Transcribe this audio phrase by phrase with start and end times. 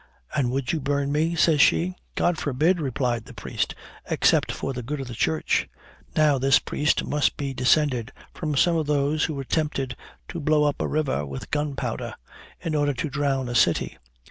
[0.35, 1.93] 'And would you burn me?' says she.
[2.15, 3.75] 'God forbid!' replied the priest,
[4.09, 5.69] 'except for the good of the Church!'
[6.15, 9.95] Now, this priest must be descended from some of those who attempted
[10.29, 12.15] to blow up a river with gunpowder,
[12.59, 13.99] in order to drown a city.